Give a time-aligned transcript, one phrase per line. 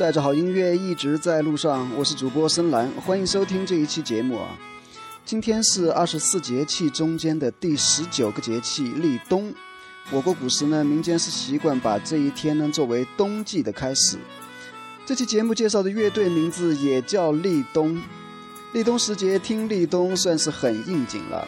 [0.00, 4.48] 带着好音乐一直在路上，我是主播深蓝，欢迎收听这一期节目啊。
[5.26, 9.52] 今天是二十四节气中间的第十九个节气立冬。
[10.10, 14.16] 我国古时呢，民间是习惯把这一天呢作为冬季的开始。
[15.04, 18.00] 这期节目介绍的乐队名字也叫立冬。
[18.72, 21.46] 立冬时节听立冬算是很应景了。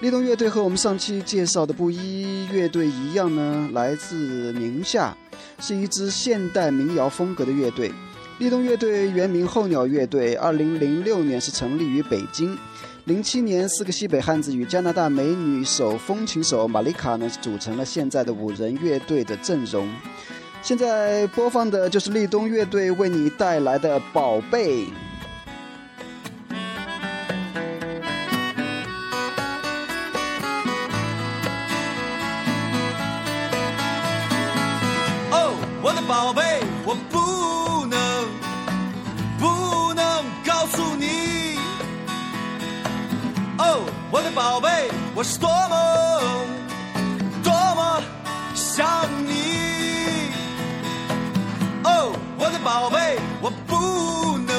[0.00, 5.14] 立冬乐队和我们上期介绍的布衣乐队一样呢，来自宁夏，
[5.58, 7.92] 是一支现代民谣风格的乐队。
[8.38, 12.56] 立冬乐队原名候鸟乐队，二零零六年是成立于北京。
[13.04, 19.86] 零七年，四个西北汉子与加拿大美女手风琴手玛丽卡呢，组成了现在的五人乐队的阵容。
[20.62, 24.84] 现在播放的就是立冬乐队为你带来的《宝贝》。
[36.08, 36.42] 宝贝，
[36.84, 37.98] 我不能
[39.38, 41.56] 不能告诉你，
[43.58, 45.76] 哦，我的宝贝，我是多么
[47.44, 48.02] 多么
[48.54, 48.86] 想
[49.24, 50.32] 你，
[51.84, 54.56] 哦，我的宝贝，我不能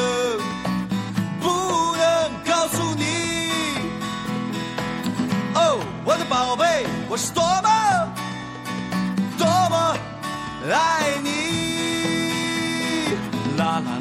[1.41, 3.03] 不能告诉你，
[5.55, 7.69] 哦，我的宝贝，我是多么
[9.37, 9.97] 多么
[10.71, 11.30] 爱你。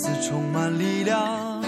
[0.00, 1.59] 次充满力量。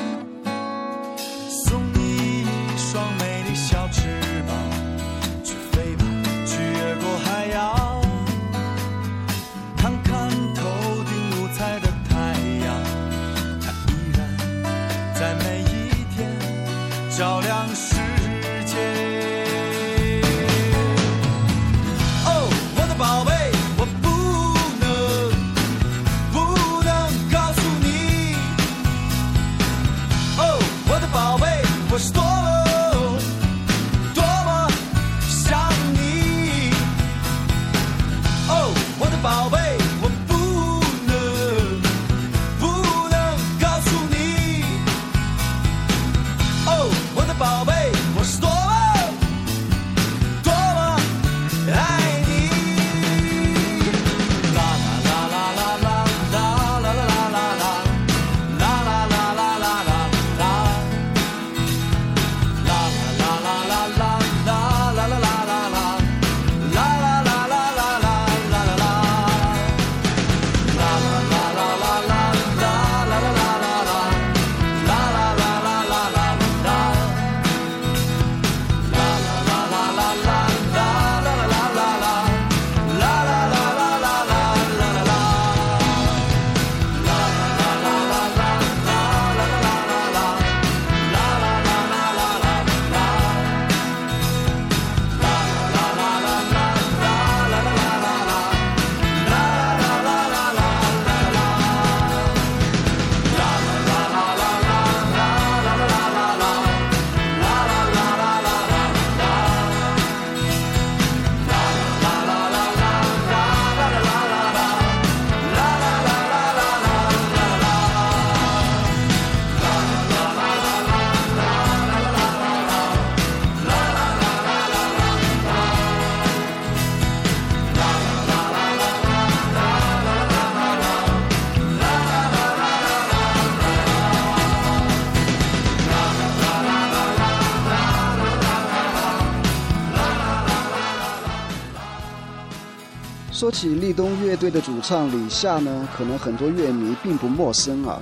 [143.42, 148.00] 说起立冬乐队的主唱李夏呢，可能很多乐迷并不陌生啊。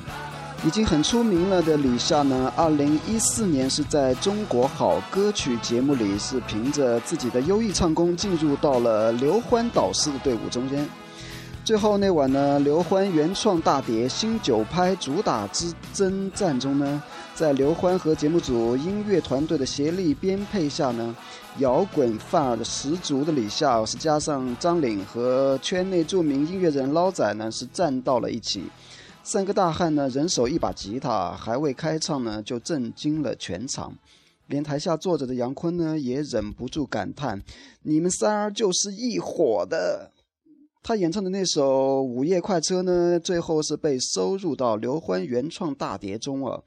[0.66, 10.86] 已经很出名了的李夏呢，二零一四年是在中国好歌曲节目里是凭着自己的优异唱功进入到了刘欢导师的队伍中间。
[11.64, 17.02] 最后那晚呢，刘欢原创大碟《新九拍》主打之征战中呢，
[17.40, 21.16] 在刘欢和节目组音乐团队的协力编配下呢，
[21.56, 28.64] 摇滚范儿的十足的李夏是加上张岭和圈内著名音乐人捞仔呢是站到了一起，
[29.22, 33.94] 三个大汉呢，人手一把吉他，还未开唱呢，就震惊了全场。
[34.48, 37.40] 连台下坐着的杨坤呢，也忍不住感叹
[37.84, 40.10] ：“你们仨儿就是一伙的。”
[40.84, 46.60] 他演唱的那首《午夜快车》呢，最后是被收入到刘欢原创大碟中啊。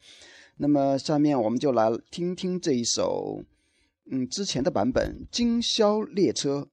[0.57, 3.43] 那么，下面我们就来听听这一首，
[4.11, 6.69] 嗯，之前的版本《今宵列车》。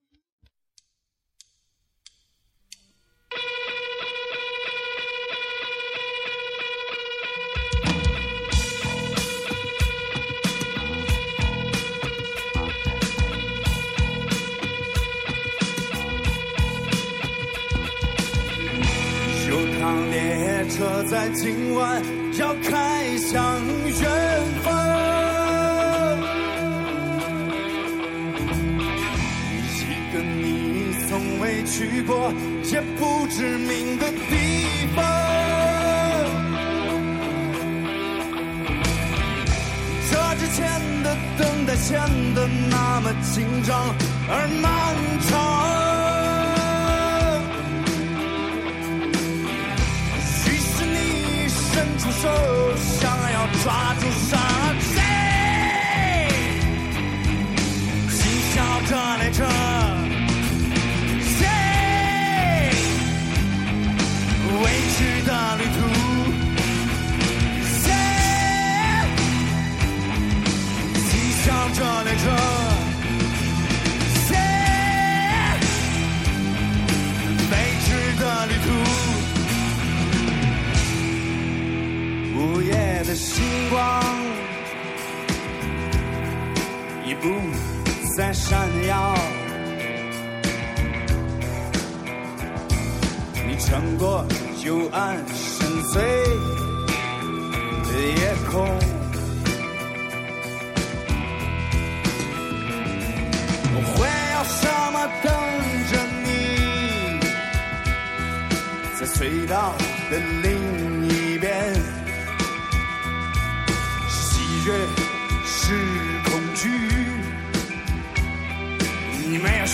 [20.81, 22.03] 车在今晚
[22.39, 24.01] 要开向远
[24.65, 24.73] 方，
[29.77, 29.81] 一
[30.11, 32.33] 个你从未去过
[32.65, 35.05] 也不知名的地方。
[40.11, 40.65] 这之前
[41.03, 42.01] 的等待显
[42.35, 43.95] 得那么紧张
[44.31, 44.97] 而漫
[45.29, 45.90] 长。
[52.21, 52.29] 手
[52.77, 54.03] 想要抓住
[54.79, 55.01] 谁？
[58.11, 58.21] 今
[58.53, 58.55] 宵
[58.87, 59.39] 这列车，
[88.51, 89.15] 闪耀，
[93.47, 94.27] 你穿过
[94.65, 96.01] 幽暗深邃
[97.87, 98.67] 的夜空，
[103.73, 103.99] 我会
[104.35, 105.31] 有什么等
[105.93, 105.93] 着
[106.25, 106.29] 你，
[108.99, 109.55] 在隧道
[110.11, 110.49] 的另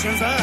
[0.06, 0.35] 你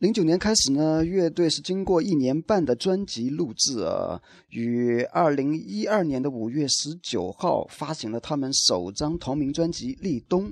[0.00, 4.18] 零九年开始呢，乐队是经过一年半的专辑录制啊，
[4.48, 10.48] 于二零一二年的五月十九号发行了他们首张同名专辑《立冬》。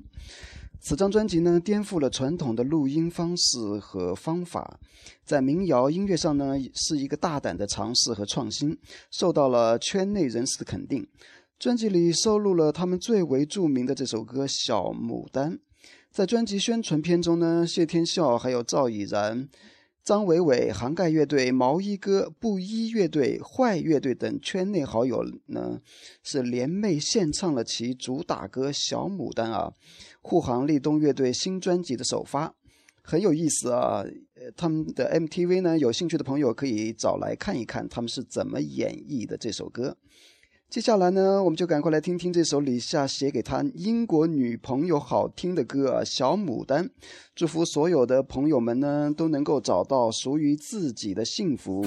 [0.83, 4.78] 此张专辑呢，颠覆了传统的录音方式和方法，
[5.25, 8.76] 在民谣音乐上呢，是一个大胆的尝试和创新，
[9.11, 11.09] 受到了圈内人士的肯定。
[11.59, 15.52] 专辑里收录了他们最为著名的这首歌《小牡丹》。
[16.11, 19.49] 在专辑宣传片中呢，谢天笑、还有赵以然、
[20.03, 25.81] 张伟伟、涵盖乐队、毛衣哥、布衣乐队、坏乐队等圈内好友呢，
[26.23, 29.73] 是联袂献唱了其主打歌《小牡丹》啊，
[30.21, 32.55] 护航立冬乐队新专辑的首发，
[33.03, 34.03] 很有意思啊。
[34.35, 39.97] 呃，他们的 MTV 呢，有兴趣的朋友可以找来看一看，他们是怎么演绎的这首歌。
[40.70, 46.84] 接下来呢，我们就赶快来听听这首李夏写给他英国女朋友好听的歌《小牡丹》。
[47.34, 51.82] 祝福所有的朋友们呢，都能够找到属于自己的幸福。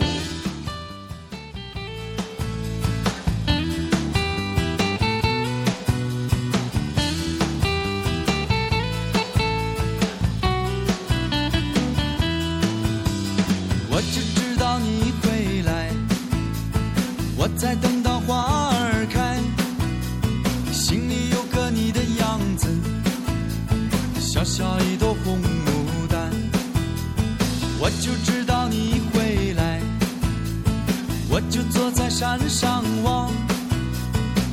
[32.21, 33.29] 山上望，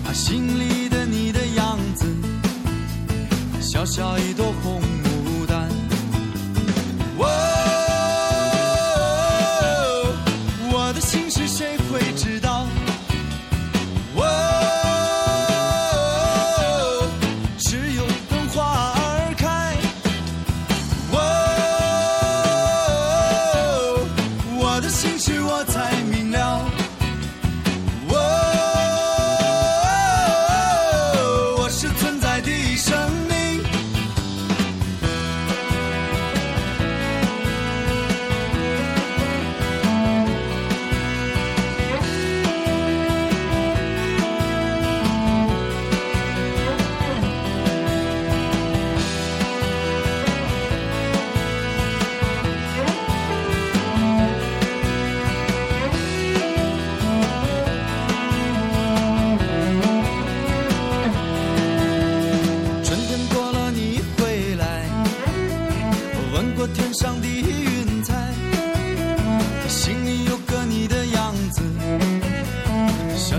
[0.07, 2.07] 啊，心里的你的样子，
[3.61, 4.81] 小小一朵红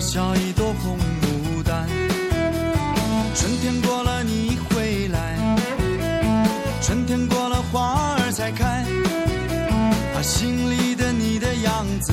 [0.09, 1.87] 小小一朵红牡丹。
[3.35, 5.37] 春天过了你回来，
[6.81, 8.83] 春天过了花儿才开，
[10.15, 12.11] 啊，心里的你的样子，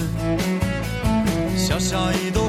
[1.56, 2.45] 小小一朵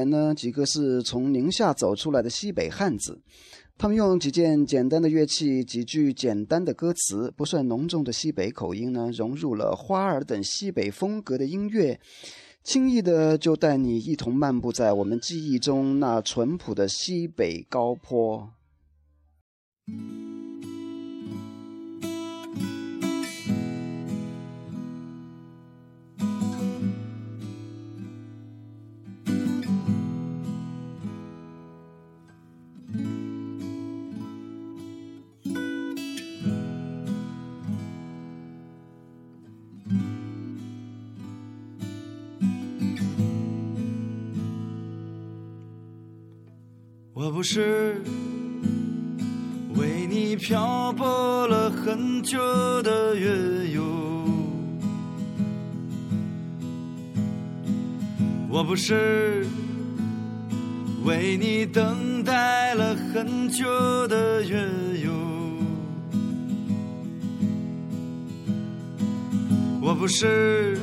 [0.00, 3.20] 员呢，几个是从宁夏走出来的西北汉子，
[3.76, 12.00] 他们用几件简单的乐器、几句简单的歌词，不算浓重的西北口音呢，融入了花儿等西北风格的音乐，
[12.64, 18.50] 轻易的就带你一同漫步在我们记忆中那淳朴的西北高坡。
[47.40, 47.94] 不是
[49.74, 52.38] 为你漂泊了很久
[52.82, 53.82] 的乐友，
[58.46, 59.46] 我不是
[61.06, 63.66] 为你等待了很久
[64.06, 64.58] 的乐
[65.02, 65.10] 友，
[69.80, 70.76] 我不是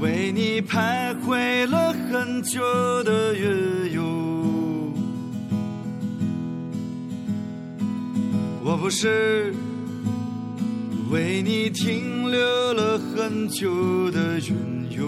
[0.00, 2.62] 为你徘徊了很久
[3.02, 4.19] 的乐友。
[8.62, 9.54] 我不是
[11.10, 15.06] 为你停留了很久的云游，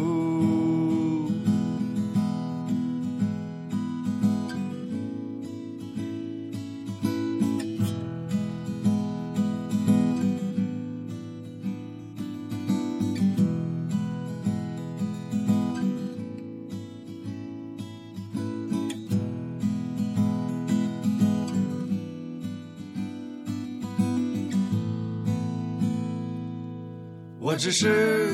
[27.64, 28.26] 只是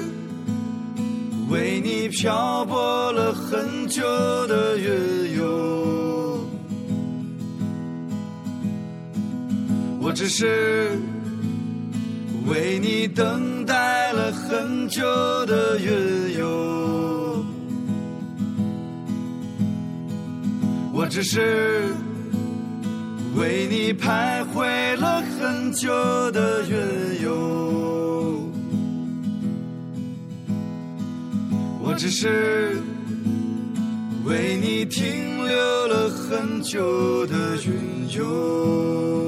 [1.50, 4.02] 为你漂泊了很久
[4.46, 6.48] 的乐友，
[10.00, 10.98] 我只是
[12.46, 15.04] 为你等待了很久
[15.44, 17.44] 的乐友，
[20.90, 21.92] 我只是
[23.36, 25.92] 为你徘徊了很久
[26.30, 27.67] 的乐友。
[31.98, 32.80] 只是
[34.24, 39.27] 为你停留了很久的云游。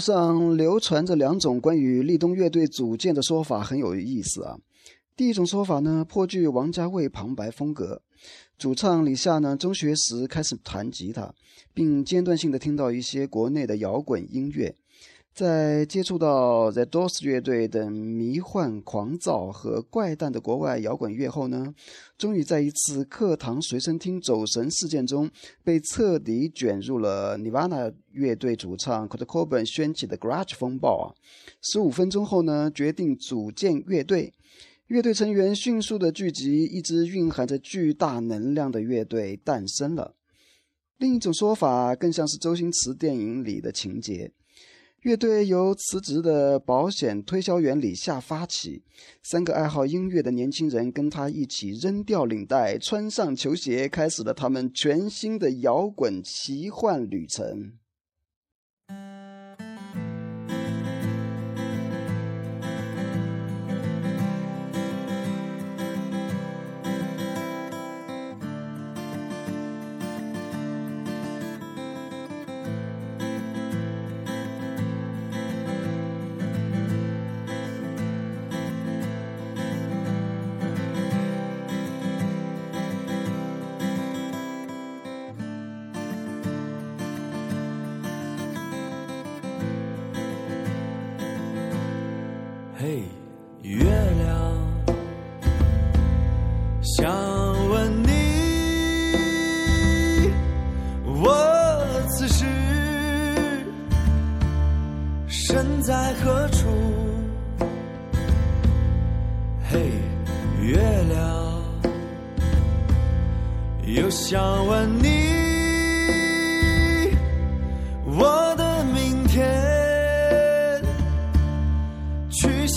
[0.00, 4.58] 上流传着两种关于立冬乐队组建的说法，很有意思啊。
[5.14, 8.00] 第一种说法呢，颇具王家卫旁白风格。
[8.58, 11.34] 主唱李夏呢，中学时开始弹吉他，
[11.74, 14.74] 并间断性的听到一些国内的摇滚音乐。
[15.32, 21.74] 在接触到 The Doors 乐队等迷幻、狂躁和怪诞的国外摇滚乐后呢，
[22.18, 25.30] 终于在一次课堂随身听走神事件中，
[25.64, 31.14] 被彻底卷入了 Nirvana 乐队主唱 Kurt Cobain 掀起的 Garage 风暴啊！
[31.62, 34.34] 十五分钟后呢，决定组建乐队。
[34.88, 40.16] 乐队成员迅速的聚集，一支蕴含着巨大能量的乐队诞生了。
[40.98, 44.32] 另一种说法更像是周星驰电影里的情节：
[45.02, 48.82] 乐队由辞职的保险推销员李夏发起，
[49.22, 57.72] 三个爱好音乐的年轻人跟他一起扔掉领带，穿上球鞋，开始了他们全新的摇滚奇幻旅程。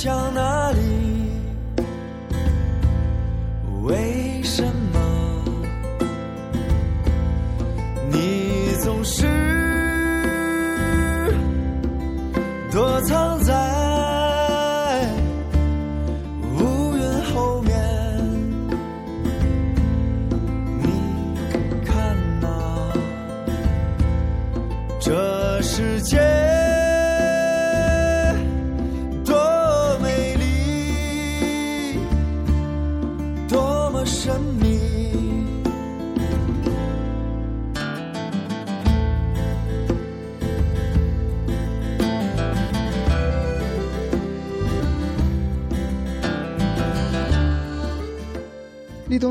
[0.03, 0.62] 向哪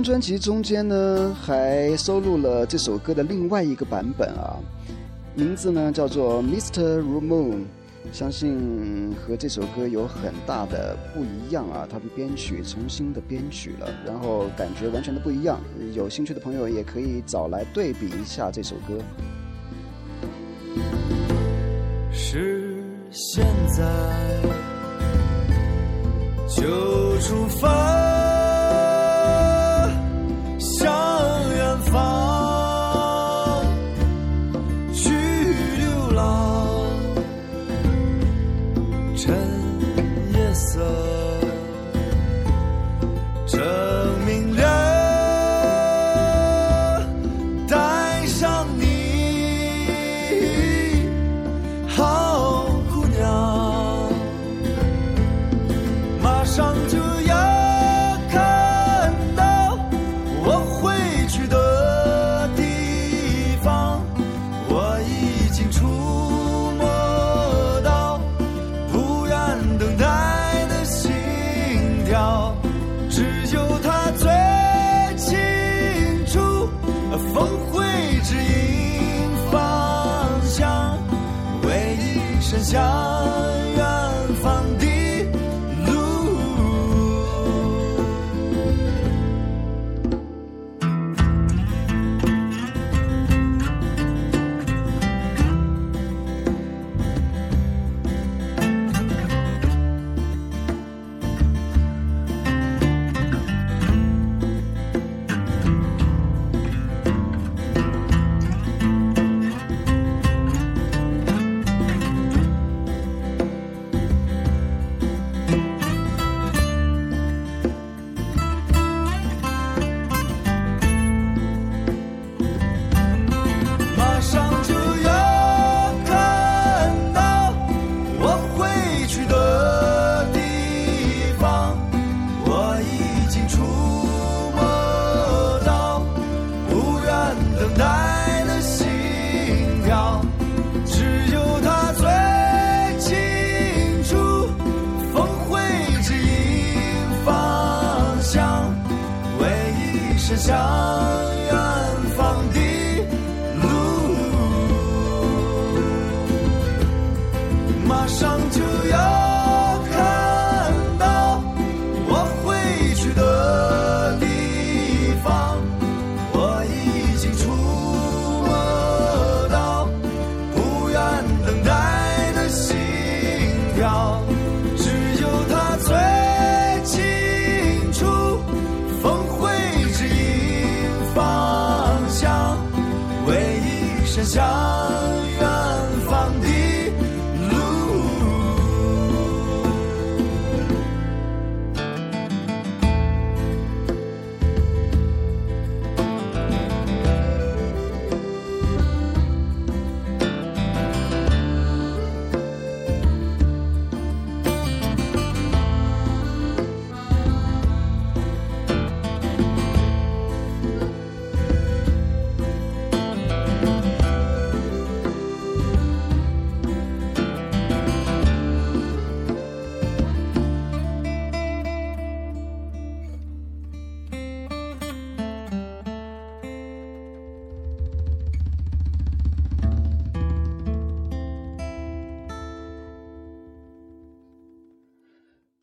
[0.02, 4.56] 专辑中间呢，还收录了这首歌的另外一个版本啊，
[5.34, 7.00] 名字呢叫做《Mr.
[7.00, 7.52] Moon》，
[8.12, 15.60] 相信和这首歌有很大的不一样啊，他们编曲重新的编曲了，然后感觉完全的不一样。
[15.94, 18.98] 有兴趣的朋友也可以找来对比一下这首歌。
[22.12, 23.84] 是现在
[26.48, 27.91] 就出发。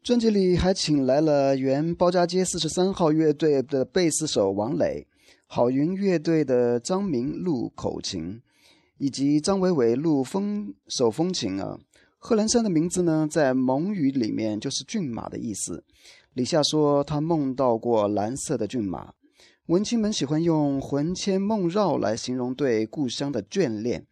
[0.09, 5.05] 专辑里还请来了原包家街四十三号乐队的贝斯手王磊，
[5.45, 8.41] 好云乐队的张明录口琴，
[8.97, 11.77] 以及张伟伟录风手风琴啊。
[12.17, 15.83] 贺兰山的名字呢，在蒙语里面就是骏马的意思。
[16.33, 19.13] 李夏说他梦到过蓝色的骏马。
[19.67, 24.07] 文青们喜欢用魂牵梦绕来形容对故乡的眷恋，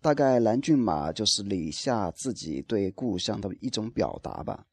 [0.00, 4.66] 大概蓝骏马就是李夏自己对故乡的一种表达吧。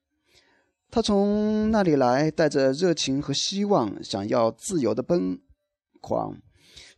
[0.92, 5.40] 他从那里来，带着热情和希望，想要自由的奔
[6.02, 6.36] 狂，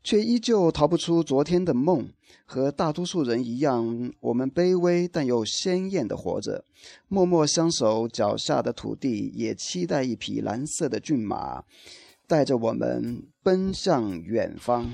[0.01, 2.09] 却依旧逃不出昨天的梦。
[2.45, 6.65] 和大多数人一样，我们卑微但又鲜艳的活着，
[7.07, 8.07] 默默相守。
[8.07, 11.63] 脚下的土地也期待一匹蓝色的骏马，
[12.27, 14.89] 带着我们奔向远方。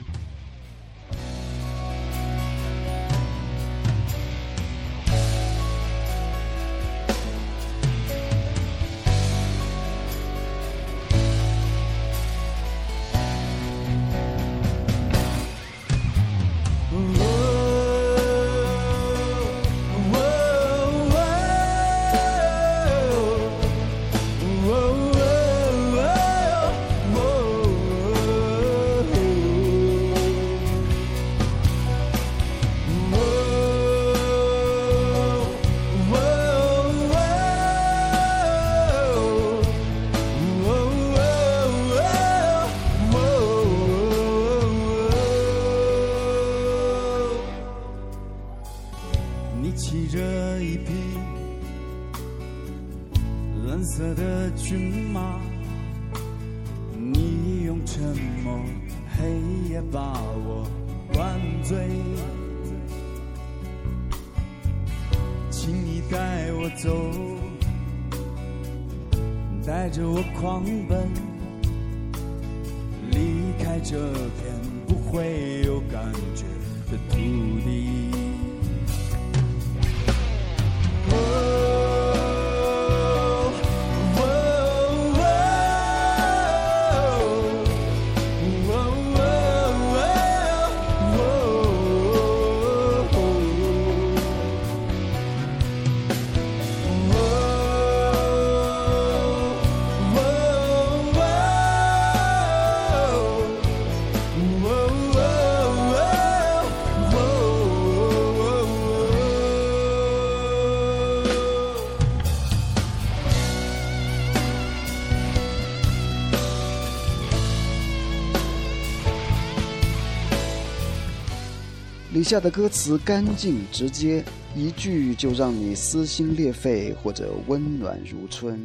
[122.14, 128.60] 李夏的歌词干净直接，一句就让你撕心裂肺，或者温暖如春。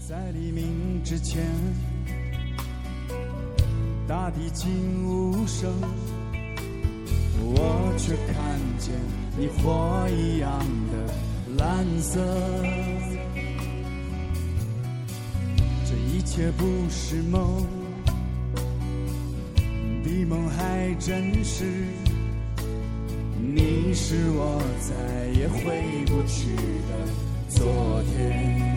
[0.00, 1.44] 在黎明之前，
[4.12, 4.70] 大地静
[5.06, 5.72] 无声，
[7.40, 8.92] 我却看见
[9.38, 10.58] 你火一样
[10.92, 11.14] 的
[11.56, 12.20] 蓝色。
[15.86, 17.66] 这一切不是梦，
[20.04, 21.64] 比梦还真实。
[23.40, 26.92] 你是我再也回不去的
[27.48, 28.71] 昨天。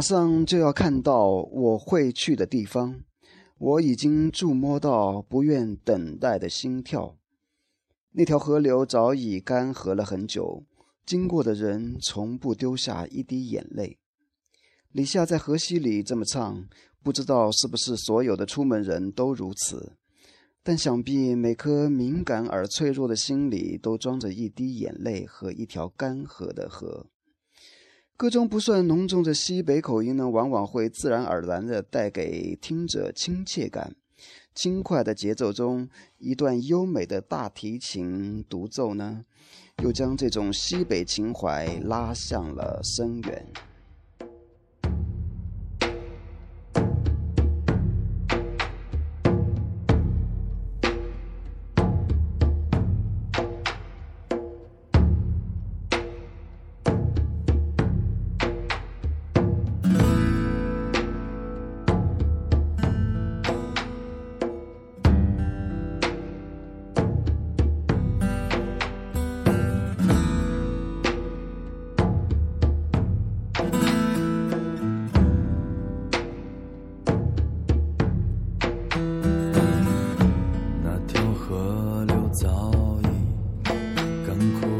[0.00, 3.02] 马上就要看到我会去的地方，
[3.58, 7.18] 我已经触摸到不愿等待的心跳。
[8.12, 10.64] 那条河流早已干涸了很久，
[11.04, 13.98] 经过的人从不丢下一滴眼泪。
[14.90, 16.66] 李夏在河西里这么唱，
[17.02, 19.92] 不知道是不是所有的出门人都如此，
[20.62, 27.08] 但想必每颗敏感而脆弱的心里都装着一滴眼泪和一条干涸的河。
[28.20, 33.96] 歌中不算浓重的西北口音呢，往往会自然而然的带给听者亲切感。
[34.54, 39.24] 轻快的节奏中，一段优美的大提琴独奏呢，
[39.82, 43.46] 又将这种西北情怀拉向了深远。
[84.40, 84.79] 难过。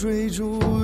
[0.00, 0.77] 追逐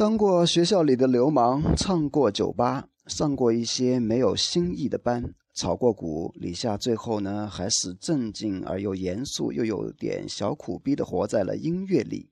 [0.00, 6.32] 当过学校里的流氓，唱过酒吧，上过一些没有新意的班，炒过股。
[6.36, 12.30] 李夏最后呢，还是镇静而又严肃，又有点小苦逼的活在了音乐里。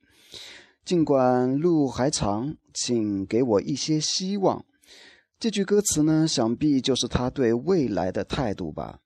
[0.82, 4.64] 尽管路还长，请给我一些希望。
[5.38, 9.00] 这句歌词呢，想必就是他对未来的态度吧。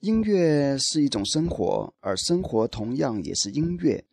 [0.00, 4.06] 音乐是一种生活，而生活同样也是音乐。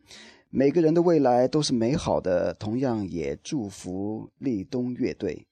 [0.56, 5.48] 每个人的未来都是美好的，同样也祝福立冬乐队。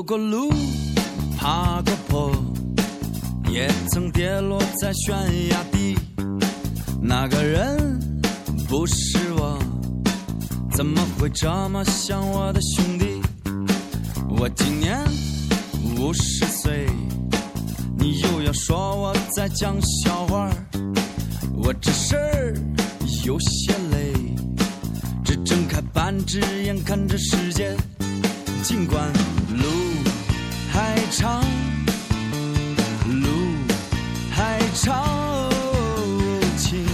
[0.00, 0.50] 走过路，
[1.36, 2.32] 爬过坡，
[3.52, 5.14] 也曾跌落在悬
[5.50, 5.94] 崖底。
[7.02, 8.00] 那个人
[8.66, 9.58] 不是我，
[10.72, 13.20] 怎么会这么像我的兄弟？
[14.38, 14.98] 我今年
[15.98, 16.86] 五十岁，
[17.98, 20.50] 你又要说我在讲笑话
[21.54, 22.54] 我这事儿
[23.26, 24.14] 有些累，
[25.22, 27.76] 只睁开半只眼看着世界，
[28.62, 29.12] 尽管。
[29.50, 29.66] 路
[31.10, 31.42] 长，
[33.20, 33.28] 路
[34.30, 35.50] 还长，
[36.56, 36.86] 请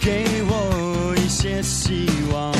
[0.00, 2.54] 给我一些希望。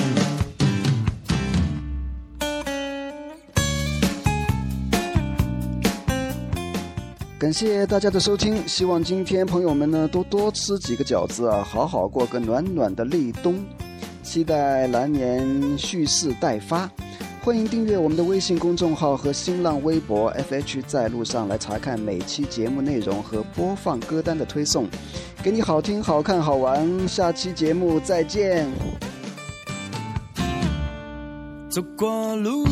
[7.38, 13.64] 感谢大家的收听，希望今天朋友们呢都多吃几个饺子啊，好好过个暖暖的立冬。
[14.22, 16.90] 期待来年蓄势待发。
[17.44, 24.86] 欢迎订阅我们的微信公众号和新浪微博 FH 在路上来查看每期节目内容和播放歌单的推送，
[25.42, 26.88] 给你好听、好看、好玩。
[27.08, 28.70] 下期节目再见。
[31.68, 32.64] 走过路，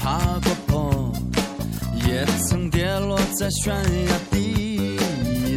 [0.00, 1.12] 爬过坡，
[2.08, 4.98] 也曾跌落在悬崖底。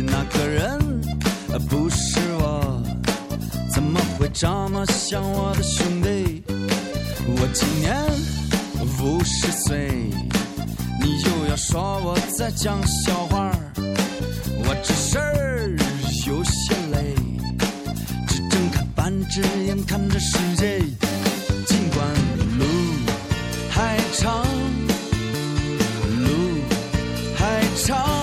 [0.05, 0.77] 那个人
[1.67, 2.83] 不是我，
[3.73, 6.43] 怎么会这么像我的兄弟？
[7.31, 7.95] 我今年
[9.01, 9.89] 五十岁，
[11.01, 13.51] 你又要说我在讲笑话
[14.65, 15.75] 我这事儿
[16.27, 17.15] 有些累，
[18.27, 20.79] 只睁开半只眼看着世界。
[21.65, 22.07] 尽管
[22.57, 22.65] 路
[23.69, 24.43] 还长，
[26.25, 26.27] 路
[27.35, 28.18] 还长，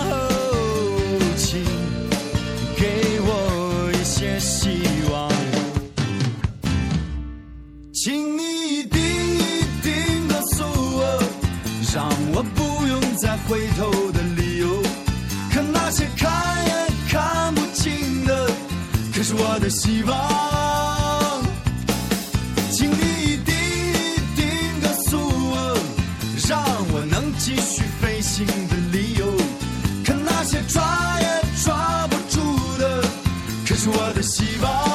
[19.67, 21.43] 的希望。
[22.71, 22.95] 请你
[23.25, 24.47] 一定一定
[24.81, 25.77] 告诉我，
[26.49, 26.63] 让
[26.93, 29.27] 我能继续飞行的理由。
[30.05, 31.27] 可那些抓也
[31.65, 33.03] 抓不住的，
[33.67, 34.86] 可是我的希望。